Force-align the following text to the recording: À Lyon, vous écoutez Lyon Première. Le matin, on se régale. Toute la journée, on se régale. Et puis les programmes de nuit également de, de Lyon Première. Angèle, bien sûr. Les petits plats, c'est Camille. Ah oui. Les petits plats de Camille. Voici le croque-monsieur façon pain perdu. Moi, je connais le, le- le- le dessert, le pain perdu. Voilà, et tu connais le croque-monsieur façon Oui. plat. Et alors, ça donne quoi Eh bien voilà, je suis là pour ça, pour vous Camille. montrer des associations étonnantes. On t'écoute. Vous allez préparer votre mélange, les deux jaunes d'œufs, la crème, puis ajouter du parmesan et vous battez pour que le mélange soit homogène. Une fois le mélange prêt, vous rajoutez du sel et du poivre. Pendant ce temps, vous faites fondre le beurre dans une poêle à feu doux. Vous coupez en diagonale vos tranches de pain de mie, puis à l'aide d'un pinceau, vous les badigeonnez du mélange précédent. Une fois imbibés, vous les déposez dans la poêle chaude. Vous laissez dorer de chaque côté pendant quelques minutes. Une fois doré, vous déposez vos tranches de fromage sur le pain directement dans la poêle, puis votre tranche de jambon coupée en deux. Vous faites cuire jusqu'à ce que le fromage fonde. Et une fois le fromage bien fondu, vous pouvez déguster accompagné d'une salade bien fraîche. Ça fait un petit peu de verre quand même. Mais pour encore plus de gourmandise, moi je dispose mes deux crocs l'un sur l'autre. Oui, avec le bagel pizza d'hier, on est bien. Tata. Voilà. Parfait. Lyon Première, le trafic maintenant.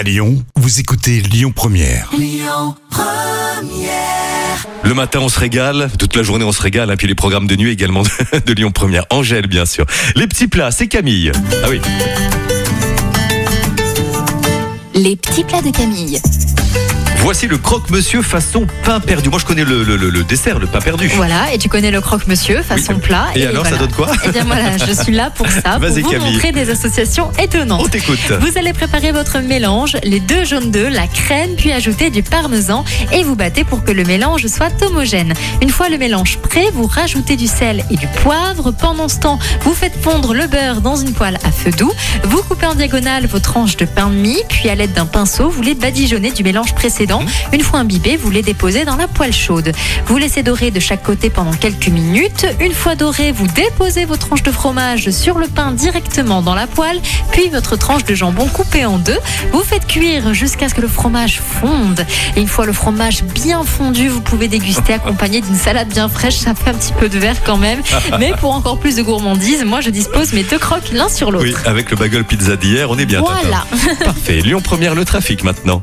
À 0.00 0.02
Lyon, 0.02 0.42
vous 0.56 0.80
écoutez 0.80 1.20
Lyon 1.20 1.52
Première. 1.54 2.10
Le 4.82 4.94
matin, 4.94 5.18
on 5.20 5.28
se 5.28 5.38
régale. 5.38 5.90
Toute 5.98 6.16
la 6.16 6.22
journée, 6.22 6.42
on 6.42 6.52
se 6.52 6.62
régale. 6.62 6.90
Et 6.90 6.96
puis 6.96 7.06
les 7.06 7.14
programmes 7.14 7.46
de 7.46 7.54
nuit 7.54 7.70
également 7.70 8.02
de, 8.02 8.38
de 8.38 8.52
Lyon 8.54 8.70
Première. 8.70 9.04
Angèle, 9.10 9.46
bien 9.46 9.66
sûr. 9.66 9.84
Les 10.16 10.26
petits 10.26 10.48
plats, 10.48 10.70
c'est 10.70 10.88
Camille. 10.88 11.32
Ah 11.62 11.66
oui. 11.68 11.82
Les 14.94 15.16
petits 15.16 15.44
plats 15.44 15.60
de 15.60 15.70
Camille. 15.70 16.18
Voici 17.30 17.46
le 17.46 17.58
croque-monsieur 17.58 18.22
façon 18.22 18.66
pain 18.82 18.98
perdu. 18.98 19.28
Moi, 19.28 19.38
je 19.38 19.44
connais 19.46 19.62
le, 19.62 19.84
le- 19.84 19.94
le- 19.94 20.10
le 20.10 20.24
dessert, 20.24 20.58
le 20.58 20.66
pain 20.66 20.80
perdu. 20.80 21.06
Voilà, 21.14 21.54
et 21.54 21.58
tu 21.58 21.68
connais 21.68 21.92
le 21.92 22.00
croque-monsieur 22.00 22.60
façon 22.62 22.94
Oui. 22.94 23.00
plat. 23.00 23.26
Et 23.36 23.46
alors, 23.46 23.64
ça 23.64 23.76
donne 23.76 23.92
quoi 23.92 24.08
Eh 24.26 24.30
bien 24.30 24.42
voilà, 24.42 24.76
je 24.78 24.92
suis 25.00 25.12
là 25.12 25.30
pour 25.30 25.46
ça, 25.48 25.78
pour 25.78 25.88
vous 25.90 26.10
Camille. 26.10 26.32
montrer 26.32 26.50
des 26.50 26.70
associations 26.70 27.30
étonnantes. 27.40 27.82
On 27.84 27.88
t'écoute. 27.88 28.18
Vous 28.40 28.58
allez 28.58 28.72
préparer 28.72 29.12
votre 29.12 29.38
mélange, 29.38 29.96
les 30.02 30.18
deux 30.18 30.44
jaunes 30.44 30.72
d'œufs, 30.72 30.92
la 30.92 31.06
crème, 31.06 31.50
puis 31.56 31.70
ajouter 31.70 32.10
du 32.10 32.24
parmesan 32.24 32.84
et 33.12 33.22
vous 33.22 33.36
battez 33.36 33.62
pour 33.62 33.84
que 33.84 33.92
le 33.92 34.02
mélange 34.02 34.48
soit 34.48 34.72
homogène. 34.82 35.32
Une 35.62 35.70
fois 35.70 35.88
le 35.88 35.98
mélange 35.98 36.38
prêt, 36.38 36.66
vous 36.74 36.88
rajoutez 36.88 37.36
du 37.36 37.46
sel 37.46 37.84
et 37.92 37.96
du 37.96 38.08
poivre. 38.24 38.72
Pendant 38.72 39.06
ce 39.06 39.20
temps, 39.20 39.38
vous 39.60 39.72
faites 39.74 39.94
fondre 40.02 40.34
le 40.34 40.48
beurre 40.48 40.80
dans 40.80 40.96
une 40.96 41.12
poêle 41.12 41.38
à 41.44 41.52
feu 41.52 41.70
doux. 41.70 41.92
Vous 42.24 42.42
coupez 42.42 42.66
en 42.66 42.74
diagonale 42.74 43.26
vos 43.26 43.38
tranches 43.38 43.76
de 43.76 43.84
pain 43.84 44.08
de 44.08 44.14
mie, 44.16 44.42
puis 44.48 44.68
à 44.68 44.74
l'aide 44.74 44.94
d'un 44.94 45.06
pinceau, 45.06 45.48
vous 45.48 45.62
les 45.62 45.74
badigeonnez 45.76 46.32
du 46.32 46.42
mélange 46.42 46.74
précédent. 46.74 47.19
Une 47.52 47.62
fois 47.62 47.80
imbibés, 47.80 48.16
vous 48.16 48.30
les 48.30 48.42
déposez 48.42 48.84
dans 48.84 48.96
la 48.96 49.08
poêle 49.08 49.32
chaude. 49.32 49.72
Vous 50.06 50.16
laissez 50.16 50.42
dorer 50.42 50.70
de 50.70 50.80
chaque 50.80 51.02
côté 51.02 51.30
pendant 51.30 51.52
quelques 51.52 51.88
minutes. 51.88 52.46
Une 52.60 52.72
fois 52.72 52.94
doré, 52.94 53.32
vous 53.32 53.46
déposez 53.46 54.04
vos 54.04 54.16
tranches 54.16 54.42
de 54.42 54.52
fromage 54.52 55.10
sur 55.10 55.38
le 55.38 55.46
pain 55.46 55.72
directement 55.72 56.42
dans 56.42 56.54
la 56.54 56.66
poêle, 56.66 57.00
puis 57.32 57.48
votre 57.48 57.76
tranche 57.76 58.04
de 58.04 58.14
jambon 58.14 58.46
coupée 58.46 58.84
en 58.84 58.98
deux. 58.98 59.18
Vous 59.52 59.62
faites 59.62 59.86
cuire 59.86 60.34
jusqu'à 60.34 60.68
ce 60.68 60.74
que 60.74 60.80
le 60.80 60.88
fromage 60.88 61.40
fonde. 61.40 62.06
Et 62.36 62.40
une 62.40 62.48
fois 62.48 62.66
le 62.66 62.72
fromage 62.72 63.22
bien 63.24 63.62
fondu, 63.64 64.08
vous 64.08 64.20
pouvez 64.20 64.48
déguster 64.48 64.92
accompagné 64.92 65.40
d'une 65.40 65.56
salade 65.56 65.88
bien 65.88 66.08
fraîche. 66.08 66.36
Ça 66.36 66.54
fait 66.54 66.70
un 66.70 66.74
petit 66.74 66.92
peu 66.92 67.08
de 67.08 67.18
verre 67.18 67.42
quand 67.44 67.56
même. 67.56 67.80
Mais 68.18 68.32
pour 68.40 68.54
encore 68.54 68.78
plus 68.78 68.96
de 68.96 69.02
gourmandise, 69.02 69.64
moi 69.64 69.80
je 69.80 69.90
dispose 69.90 70.32
mes 70.32 70.42
deux 70.42 70.58
crocs 70.58 70.90
l'un 70.92 71.08
sur 71.08 71.30
l'autre. 71.30 71.44
Oui, 71.44 71.54
avec 71.64 71.90
le 71.90 71.96
bagel 71.96 72.24
pizza 72.24 72.56
d'hier, 72.56 72.90
on 72.90 72.98
est 72.98 73.06
bien. 73.06 73.22
Tata. 73.22 73.34
Voilà. 73.42 73.64
Parfait. 74.04 74.40
Lyon 74.40 74.60
Première, 74.60 74.94
le 74.94 75.04
trafic 75.04 75.42
maintenant. 75.42 75.82